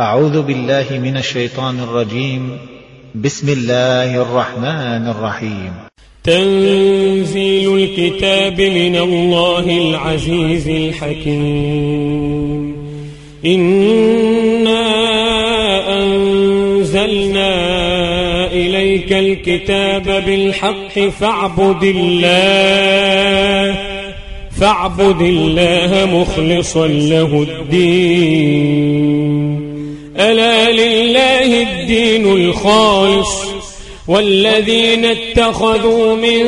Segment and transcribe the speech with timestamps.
[0.00, 2.58] أعوذ بالله من الشيطان الرجيم.
[3.14, 5.72] بسم الله الرحمن الرحيم.
[6.24, 12.76] تنزيل الكتاب من الله العزيز الحكيم.
[13.46, 14.86] إنا
[16.02, 17.52] أنزلنا
[18.52, 23.78] إليك الكتاب بالحق فاعبد الله.
[24.60, 29.59] فاعبد الله مخلصا له الدين.
[30.20, 33.44] ألا لله الدين الخالص
[34.08, 36.42] والذين اتخذوا من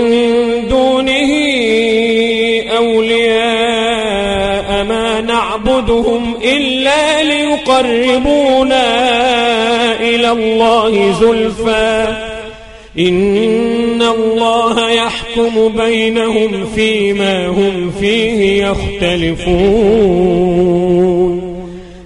[0.69, 1.33] دونه
[2.77, 8.85] أولياء ما نعبدهم إلا ليقربونا
[10.01, 12.17] إلى الله زلفى.
[12.99, 20.33] إن الله يحكم بينهم فيما هم فيه يختلفون.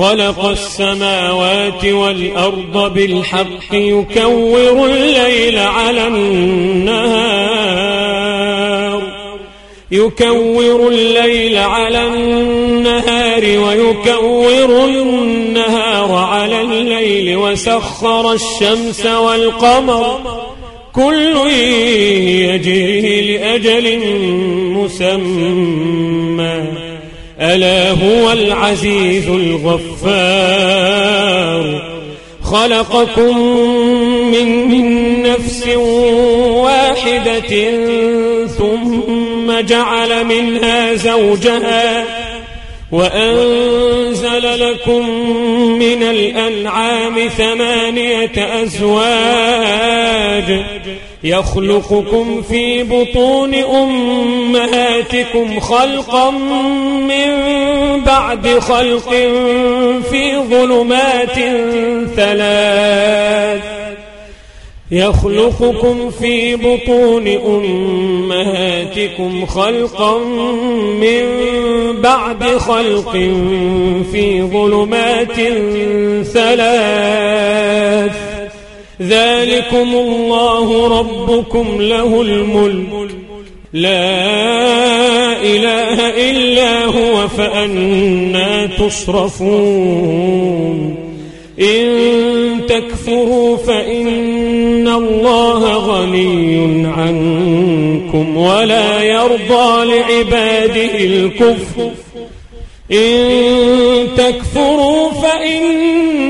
[0.00, 7.10] خلق السماوات والأرض بالحق يكور الليل على النهار.
[9.90, 20.20] يكور الليل على النهار ويكور النهار على الليل وسخر الشمس والقمر.
[20.92, 21.36] كل
[22.30, 23.98] يجري لأجل
[24.76, 26.89] مسمى.
[27.40, 30.70] ألا هو العزيز الغفار.
[32.42, 33.38] خلقكم
[34.30, 34.70] من,
[35.22, 35.68] نفس
[36.48, 37.70] واحدة
[38.46, 42.04] ثم جعل منها زوجها
[42.92, 45.10] وأنزل لكم
[45.78, 50.64] من الأنعام ثمانية أزواج
[51.24, 56.30] يخلقكم في بطون أمهاتكم خلقا
[57.00, 57.30] من
[58.04, 59.10] بعد خلق
[60.10, 61.34] في ظلمات
[62.16, 63.62] ثلاث.
[64.90, 70.18] يخلقكم في بطون أمهاتكم خلقا
[71.00, 71.24] من
[72.00, 73.12] بعد خلق
[74.12, 75.36] في ظلمات
[76.26, 78.29] ثلاث.
[79.02, 83.10] ذلكم الله ربكم له الملك.
[83.72, 90.20] لا إله إلا هو فأنا تصرفون.
[91.60, 91.86] إن
[92.68, 101.90] تكفروا فإن الله غني عنكم ولا يرضى لعباده الكفر.
[102.92, 106.09] إن تكفروا فإن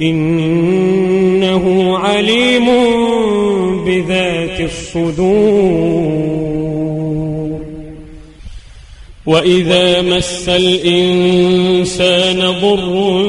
[0.00, 2.66] إنه عليم
[3.84, 6.34] بذات الصدور.
[9.26, 13.22] وإذا مس الإنسان ضر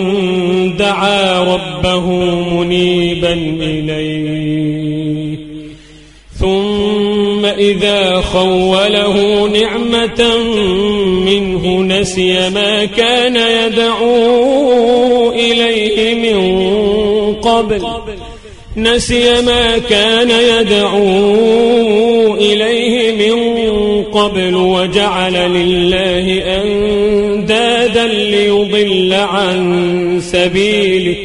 [0.80, 5.38] دعا ربه منيبا إليه.
[6.40, 10.38] ثم إذا خوله نعمة
[11.26, 15.05] منه نسي ما كان يدعو.
[15.36, 16.38] إليه من
[17.34, 17.82] قبل.
[18.78, 21.06] نسي ما كان يدعو
[22.36, 31.16] إليه من قبل وجعل لله أندادا ليضل عن سبيله.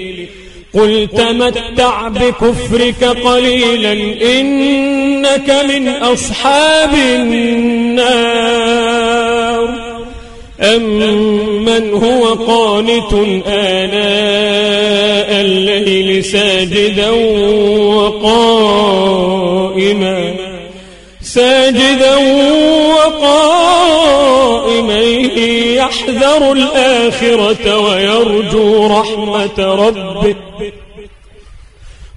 [0.75, 3.93] قل تمتع بكفرك قليلا
[4.39, 8.01] إنك من أصحاب النار.
[10.63, 13.13] أمن هو قانت
[13.47, 17.11] آناء الليل ساجدا
[17.95, 18.91] وقائما؟
[21.23, 22.17] ساجدا
[22.95, 23.41] وقائما
[25.75, 30.35] يحذر الآخرة ويرجو رحمة ربه.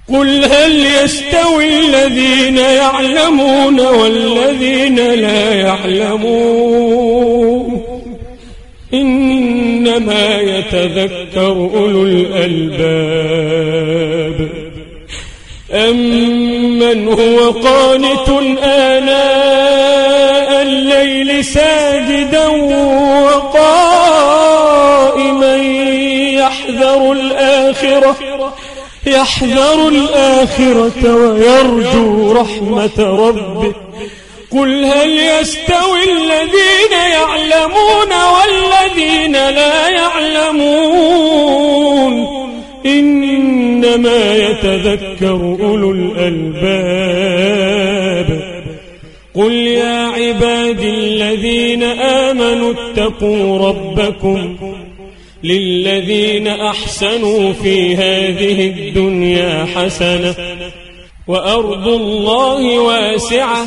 [0.08, 7.14] قل هل يستوي الذين يعلمون والذين لا يعلمون؟
[8.94, 13.84] إنما يتذكر أولو الألباب.
[15.72, 18.28] أمن هو قانت
[18.62, 22.46] آناء الليل ساجدا
[23.26, 23.84] وقائما
[26.34, 28.16] يحذر الآخرة
[29.06, 33.72] يحذر الآخرة ويرجو رحمة ربه.
[34.54, 41.34] قل هل يستوي الذين يعلمون والذين لا يعلمون؟
[42.86, 47.44] إنما يتذكر أولو الألباب.
[49.34, 54.56] قل يا عبادي الذين آمنوا اتقوا ربكم
[55.44, 60.34] للذين أحسنوا في هذه الدنيا حسنة
[61.26, 63.66] وأرض الله واسعة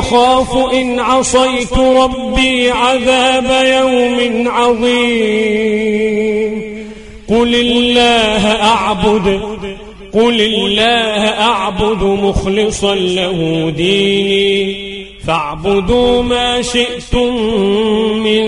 [0.00, 6.20] أخاف إن عصيت ربي عذاب يوم عظيم.
[7.28, 9.40] قل الله أعبد
[10.12, 14.90] قل الله أعبد مخلصا له ديني.
[15.26, 17.34] فاعبدوا ما شئتم
[18.24, 18.44] من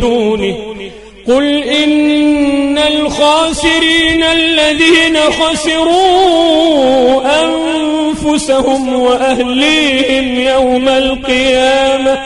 [0.00, 0.56] دونه.
[1.28, 5.86] قل إن الخاسرين الذين خسروا
[7.44, 8.05] أنفسهم
[8.94, 12.18] وأهليهم يوم القيامة.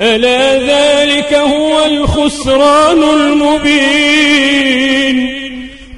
[0.00, 4.54] ألا ذلك هو الخسران المبين.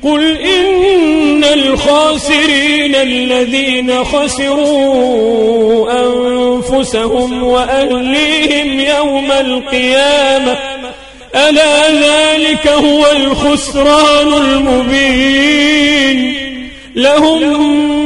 [0.05, 10.58] قل إن الخاسرين الذين خسروا أنفسهم وأهليهم يوم القيامة.
[11.34, 16.34] ألا ذلك هو الخسران المبين.
[16.94, 18.06] لهم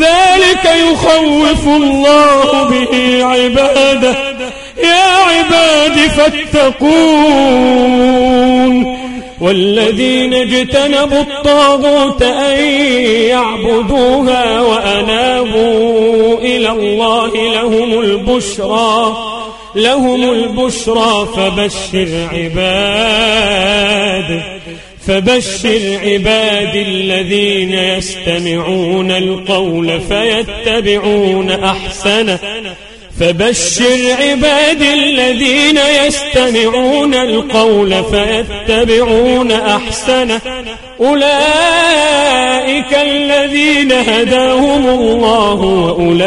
[0.00, 4.16] ذلك يخوف الله به عباده.
[4.84, 7.78] يا عباد فاتقون.
[9.40, 12.60] والذين اجتنبوا الطاغوت أن
[13.28, 19.16] يعبدوها وأنابوا إلى الله لهم البشرى.
[19.74, 23.58] لهم البشرى فبشر عباد.
[25.08, 32.38] فبشر عباد الذين يستمعون القول فيتبعون أحسنه.
[33.20, 40.40] فبشر عباد الذين يستمعون القول فيتبعون أحسنه.
[41.00, 46.24] أولئك الذين هداهم الله وأولئك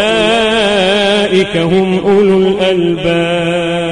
[1.58, 3.91] هم أولو الألباب.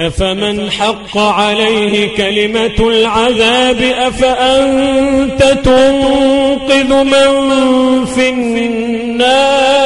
[0.00, 9.76] أفمن حق عليه كلمة العذاب أفأنت تنقذ من في النار؟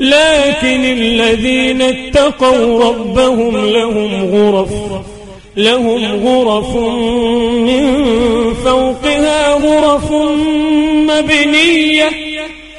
[0.00, 4.70] لكن الذين اتقوا ربهم لهم غرف
[5.56, 6.76] لهم غرف
[7.66, 8.04] من
[8.64, 10.12] فوقها غرف
[10.92, 12.25] مبنية.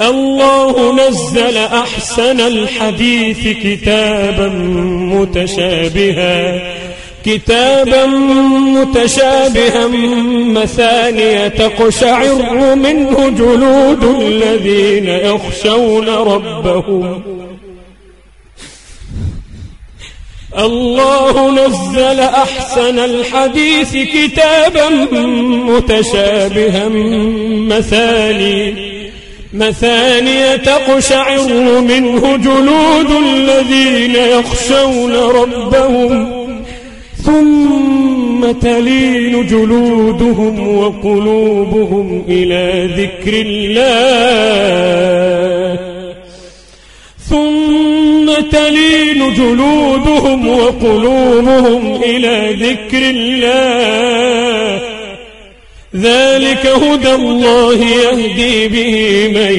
[0.00, 4.48] الله نزل أحسن الحديث كتابا
[5.14, 6.60] متشابها.
[7.26, 8.06] كتابا
[8.76, 9.86] متشابها
[10.54, 17.22] مثانية تقشعر منه جلود الذين يخشون ربهم.
[20.58, 24.88] الله نزل أحسن الحديث كتابا
[25.68, 26.88] متشابها
[27.68, 28.90] مثاني.
[29.52, 31.48] مثانية تقشعر
[31.80, 36.39] منه جلود الذين يخشون ربهم.
[37.24, 43.90] ثم تلين جلودهم وقلوبهم إلى ذكر الله.
[47.30, 54.80] ثم تلين جلودهم وقلوبهم إلى ذكر الله.
[55.96, 58.94] ذلك هدى الله يهدي به
[59.34, 59.54] من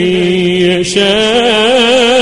[0.79, 2.21] يشاء.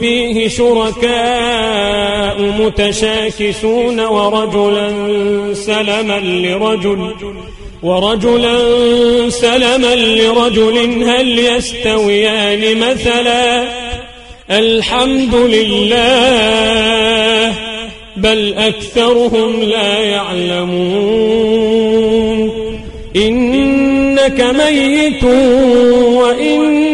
[0.00, 4.90] فيه شركاء متشاكسون ورجلا
[5.54, 7.14] سلما لرجل
[7.82, 8.58] ورجلا
[9.28, 13.68] سلما لرجل هل يستويان مثلا؟
[14.50, 15.94] الحمد لله
[18.16, 21.64] بل أكثرهم لا يعلمون.
[23.16, 25.24] إنك ميت
[26.14, 26.93] وإنهم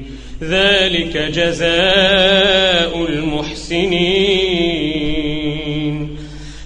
[0.43, 4.31] ذلك جزاء المحسنين.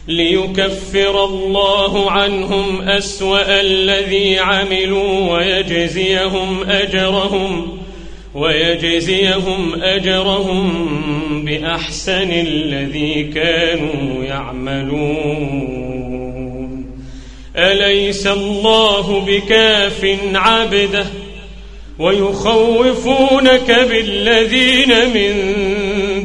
[0.07, 7.77] ليكفر الله عنهم أسوأ الذي عملوا ويجزيهم أجرهم
[8.35, 10.89] ويجزيهم أجرهم
[11.45, 15.65] بأحسن الذي كانوا يعملون.
[17.57, 21.05] أليس الله بكاف عبده؟
[21.99, 25.33] ويخوفونك بالذين من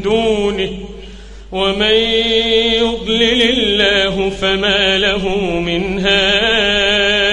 [0.02, 0.70] دونه.
[1.52, 1.94] ومن
[2.74, 5.28] يضلل الله فما له
[5.60, 7.30] من هاد.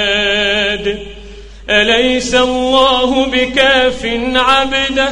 [1.70, 5.10] أليس الله بكاف عبده؟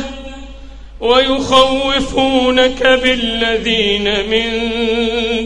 [1.01, 4.45] ويخوفونك بالذين من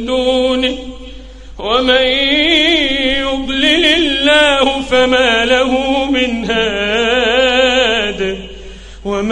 [0.05, 0.77] دونه.
[1.59, 2.05] ومن
[3.21, 7.08] يضلل الله فما له من هاد.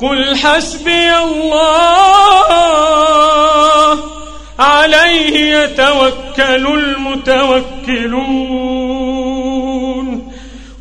[0.00, 2.48] قل حسبي الله.
[4.58, 8.18] عليه يتوكل المتوكلون.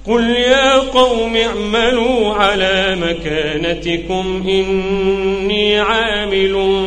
[0.07, 6.85] قل يا قوم اعملوا على مكانتكم إني عامل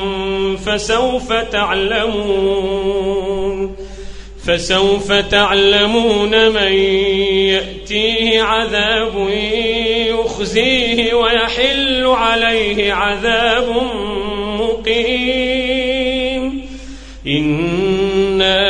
[0.66, 2.80] فسوف تعلمون.
[4.50, 6.72] فسوف تعلمون من
[7.52, 9.28] يأتيه عذاب
[10.08, 13.76] يخزيه ويحل عليه عذاب
[14.60, 16.62] مقيم.
[17.26, 18.60] إنا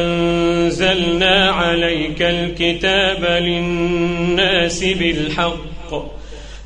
[0.00, 5.73] أنزلنا عليك الكتاب للناس بالحق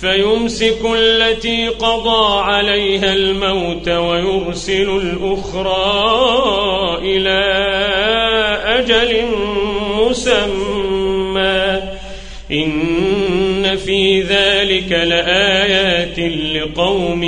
[0.00, 5.78] فيمسك التي قضى عليها الموت ويرسل الأخرى
[7.02, 7.40] إلى
[8.64, 9.22] أجل
[9.98, 11.82] مسمى.
[12.52, 16.18] إن في ذلك لآيات
[16.54, 17.24] لقوم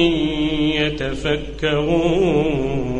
[1.71, 3.00] يتفكرون.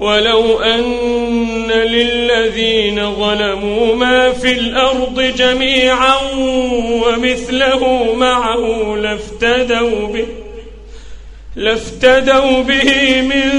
[0.00, 6.16] ولو أن للذين ظلموا ما في الأرض جميعا
[7.06, 10.26] ومثله معه لافتدوا به
[11.56, 13.50] لافتدوا به من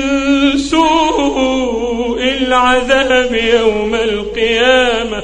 [0.58, 5.24] سوء العذاب يوم القيامة.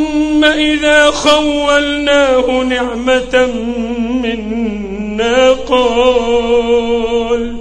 [0.43, 3.49] إذا خولناه نعمة
[4.23, 7.55] منا قال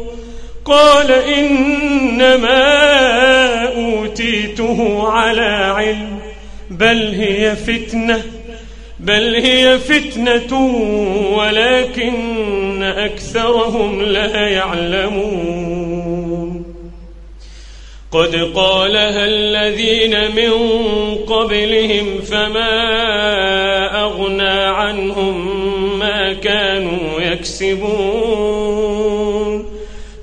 [0.65, 2.61] قال إنما
[3.77, 6.19] أوتيته على علم
[6.71, 8.23] بل هي فتنة
[9.01, 10.57] بل هي فتنة
[11.37, 15.90] ولكن أكثرهم لا يعلمون.
[18.13, 20.53] قد قالها الذين من
[21.15, 22.75] قبلهم فما
[24.03, 25.59] أغنى عنهم
[25.99, 28.61] ما كانوا يكسبون.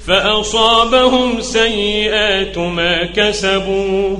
[0.08, 4.16] فأصابهم سيئات ما كسبوا.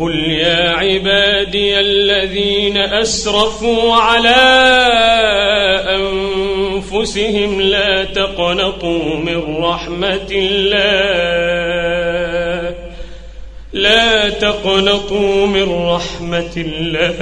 [0.00, 4.36] قل يا عبادي الذين أسرفوا على
[5.96, 11.58] أنفسهم لا تقنطوا من رحمة الله.
[13.72, 17.18] لا تقنطوا من رحمة الله.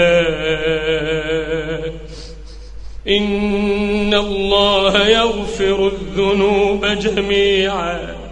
[3.08, 8.25] إن الله يغفر الذنوب جميعا.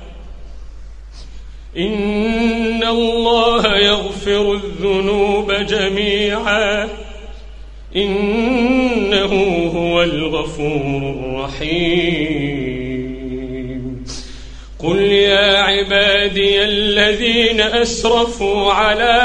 [1.79, 6.89] إن الله يغفر الذنوب جميعا.
[7.97, 9.33] إنه
[9.77, 12.15] هو الغفور الرحيم.
[14.85, 19.21] قل يا عبادي الذين أسرفوا على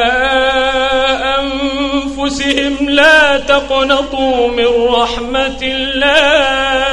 [1.40, 6.89] أنفسهم لا تقنطوا من رحمة الله.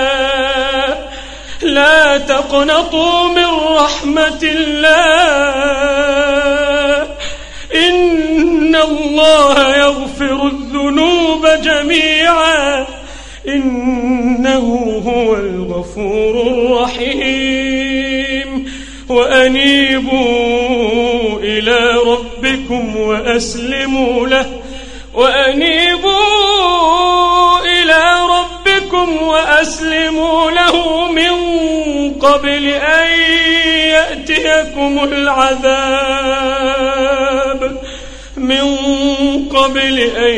[2.17, 4.97] لا تقنطوا من رحمة الله.
[7.75, 12.87] إن الله يغفر الذنوب جميعا.
[13.49, 18.73] إنه هو الغفور الرحيم.
[19.09, 20.21] وأنيبوا
[21.41, 24.47] إلى ربكم وأسلموا له.
[25.15, 27.26] وأنيبوا
[28.97, 31.35] ربكم وأسلموا له من
[32.15, 33.09] قبل أن
[33.89, 35.77] يأتيكم العذاب.
[38.37, 38.79] من
[39.49, 40.35] قبل أن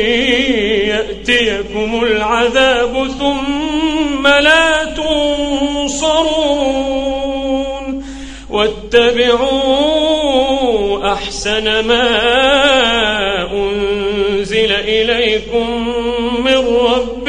[0.87, 6.19] يأتيكم العذاب ثم لا تنصرون.
[8.49, 9.53] واتبعوا
[11.13, 12.07] أحسن ما
[13.51, 15.87] أنزل إليكم
[16.45, 17.28] من ربكم.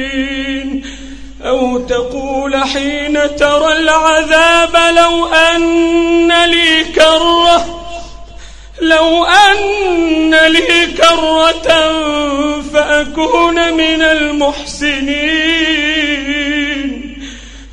[1.51, 7.81] أو تقول حين ترى العذاب لو أن لي كرة
[8.81, 11.91] لو أن لي كرة
[12.73, 15.31] فأكون من المحسنين.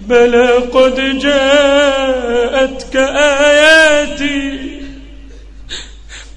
[0.01, 2.97] بلى قد جاءتك
[3.47, 4.59] آياتي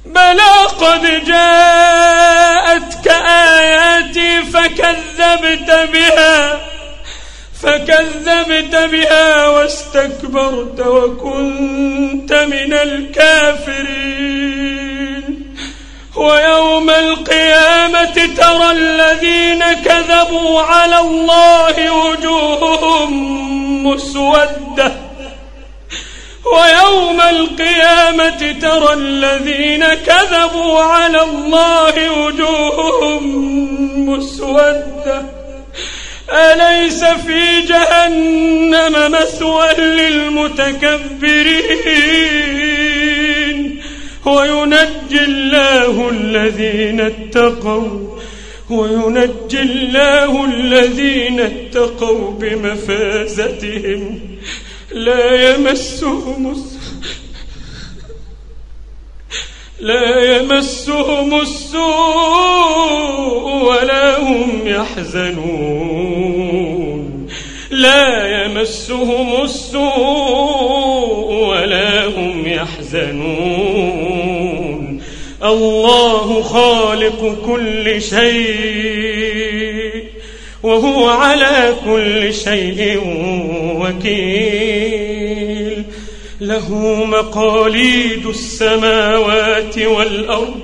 [0.05, 6.70] بلى قد جاءتك آياتي فكذبت بها.
[7.61, 14.41] فكذبت بها واستكبرت وكنت من الكافرين.
[16.15, 23.11] ويوم القيامة ترى الذين كذبوا على الله وجوههم
[23.87, 24.91] مسودة.
[26.53, 33.23] ويوم القيامة ترى الذين كذبوا على الله وجوههم
[34.09, 35.40] مسودة.
[36.31, 41.01] أليس في جهنم مثوى للمتكبرين؟
[44.25, 48.17] وينجي الله الذين اتقوا
[48.69, 54.19] وينجي الله الذين اتقوا بمفازتهم.
[54.91, 56.63] لا يمسهم
[59.81, 61.81] لا يمسهم السوء
[63.63, 66.21] ولا هم يحزنون.
[67.71, 73.81] لا يمسهم السوء ولا هم يحزنون.
[75.43, 80.03] الله خالق كل شيء
[80.63, 82.99] وهو على كل شيء
[83.81, 85.50] وكيل.
[86.41, 86.75] له
[87.05, 90.59] مقاليد السماوات والأرض.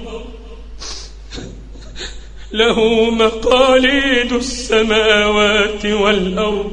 [2.52, 6.72] له مقاليد السماوات والأرض.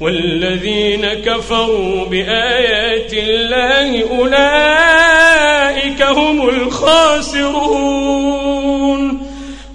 [0.00, 7.60] والذين كفروا بآيات الله أولئك هم الخاسرون.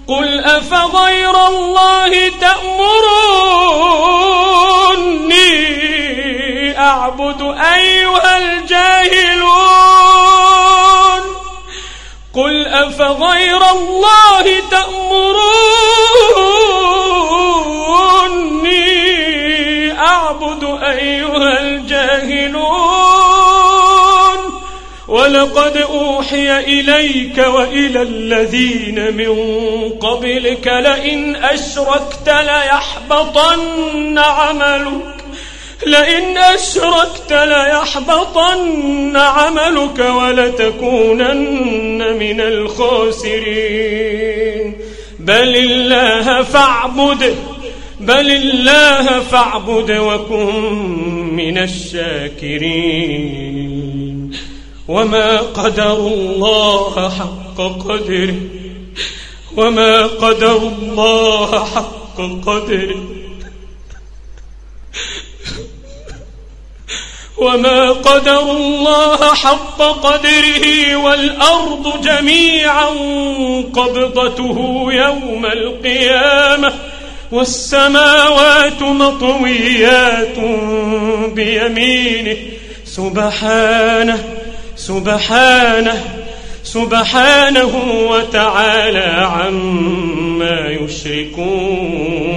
[0.08, 4.25] قل أفغير الله تأمروني
[6.86, 7.42] أعبد
[7.74, 9.56] أيها الجاهلون.
[12.34, 15.20] قل أفغير الله تأمروني
[20.00, 22.96] أعبد أيها الجاهلون.
[25.08, 29.34] ولقد أوحي إليك وإلى الذين من
[30.00, 35.15] قبلك لئن أشركت ليحبطن عملك.
[35.86, 41.38] لئن أشركت ليحبطن عملك ولتكونن
[42.18, 43.86] من الخاسرين.
[45.18, 47.34] بل الله فاعبد
[48.00, 50.64] بل الله فاعبد وكن
[51.36, 52.76] من الشاكرين.
[54.88, 57.56] وما قدر الله حق
[57.88, 58.34] قدره
[59.56, 63.15] وما قدر الله حق قدره.
[67.36, 72.86] وما قدر الله حق قدره والأرض جميعا
[73.74, 76.72] قبضته يوم القيامة
[77.32, 80.38] والسماوات مطويات
[81.34, 82.36] بيمينه
[82.84, 84.24] سبحانه
[84.76, 86.04] سبحانه
[86.64, 87.72] سبحانه
[88.10, 92.36] وتعالى عما يشركون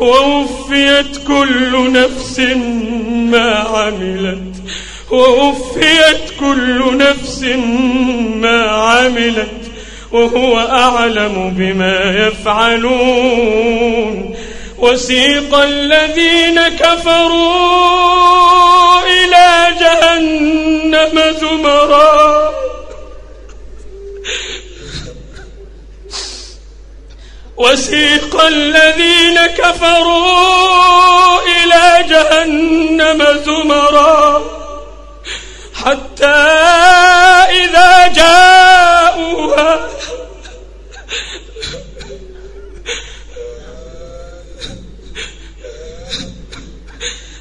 [0.00, 2.40] ووفيت كل نفس
[3.30, 4.52] ما عملت.
[5.10, 7.42] ووفيت كل نفس
[8.34, 9.70] ما عملت.
[10.12, 13.62] وهو أعلم بما يفعلون.
[14.78, 17.42] وسيق الذين كفروا
[19.00, 22.61] إلى جهنم زمرا.
[27.62, 34.42] وسيق الذين كفروا إلى جهنم زمرا.
[35.84, 36.26] حتى
[37.62, 39.88] إذا جاءوها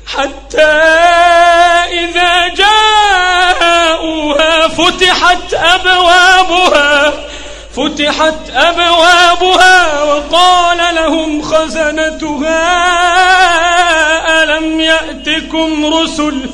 [0.05, 0.71] حتى
[2.01, 7.13] إذا جاءوها فتحت أبوابها.
[7.75, 12.63] فتحت أبوابها وقال لهم خزنتها
[14.43, 16.49] ألم يأتكم رسل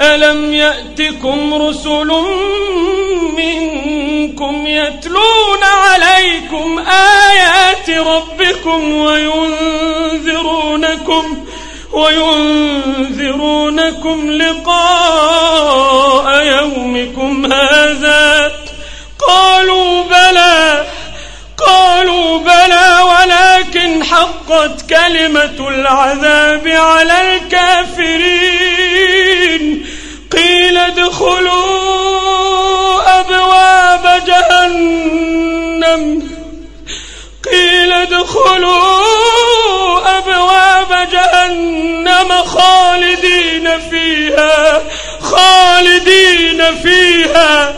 [0.00, 2.12] ألم يأتكم رسل
[3.36, 10.66] منكم يتلون عليكم آيات ربكم وينذرونكم
[13.06, 15.46] وينذرونكم لقاء
[16.44, 18.52] يومكم هذا؟
[19.28, 19.95] قالوا
[24.56, 28.86] حقت كلمة العذاب على الكافرين.
[30.32, 31.60] قيل ادخلوا
[33.20, 36.22] أبواب جهنم.
[37.52, 39.02] قيل ادخلوا
[40.18, 44.82] أبواب جهنم خالدين فيها
[45.20, 47.74] خالدين فيها.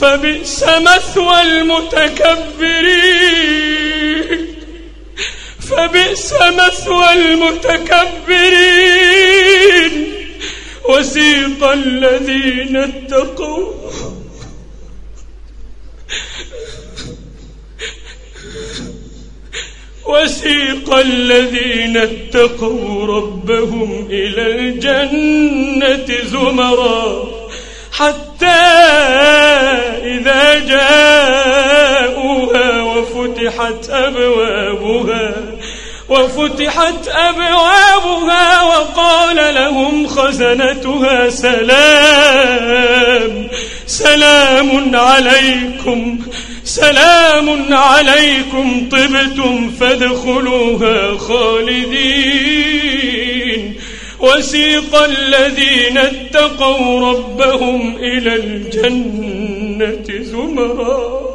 [0.00, 3.85] فبئس مثوى المتكبرين.
[5.76, 7.86] فبئس مثوى المتكبرين.
[10.88, 13.72] وسيق الذين اتقوا.
[20.06, 27.36] وسيق الذين اتقوا ربهم إلى الجنة زمرا.
[27.92, 28.46] حتى
[30.04, 32.02] إذا جاءوها
[32.82, 35.55] وفتحت أبوابها
[36.08, 42.76] وفتحت أبوابها وقال لهم خزنتها سلام.
[43.86, 46.18] سلام عليكم
[46.64, 52.66] سلام عليكم طبتم فادخلوها خالدين.
[54.20, 61.25] وسيق الذين اتقوا ربهم إلى الجنة زمرا.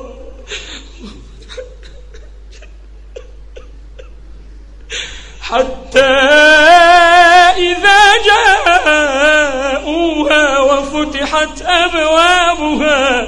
[5.52, 6.00] حتى
[7.58, 8.02] إذا
[9.46, 13.28] جاءوها وفتحت أبوابها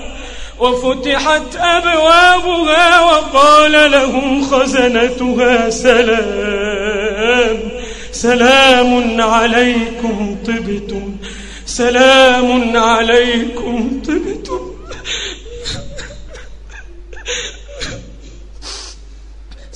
[0.60, 7.60] وفتحت أبوابها وقال لهم خزنتها سلام.
[8.12, 11.16] سلام عليكم طبتم
[11.66, 14.73] سلام عليكم طبتم.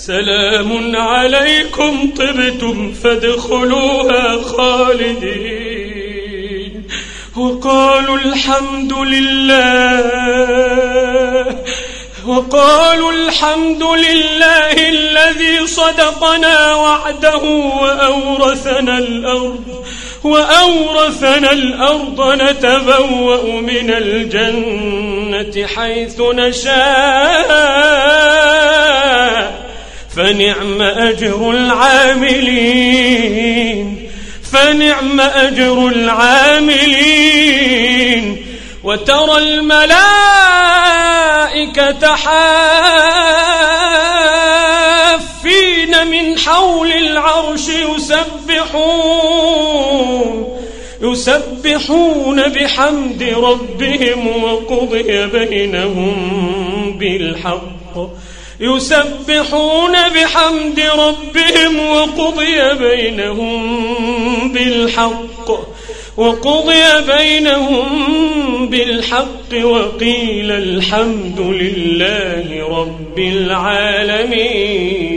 [0.08, 5.68] سلام عليكم طبتم فادخلوها خالدين.
[7.38, 10.06] وقالوا الحمد لله.
[12.28, 17.44] وقالوا الحمد لله الذي صدقنا وعده
[17.82, 19.86] وأورثنا الأرض
[20.24, 27.58] وأورثنا الأرض نتبوأ من الجنة حيث نشاء.
[30.18, 32.98] فنعم أجر العاملين
[34.52, 37.18] فنعم أجر العاملين.
[38.84, 40.08] وترى الملائكة
[42.16, 42.38] حافين
[46.08, 49.08] من حول العرش يسبحون
[51.02, 56.18] يسبحون بحمد ربهم وقضي بينهم
[57.00, 57.98] بالحق.
[58.60, 65.50] يسبحون بحمد ربهم وقضي بينهم بالحق
[66.18, 66.84] وقضي
[67.18, 75.17] بينهم بالحق وقيل الحمد لله رب العالمين.